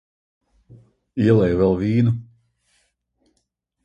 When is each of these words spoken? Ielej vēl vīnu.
Ielej 1.25 1.53
vēl 1.59 1.77
vīnu. 1.81 2.15